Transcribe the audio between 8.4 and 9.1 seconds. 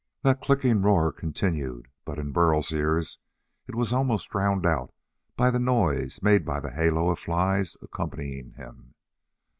him.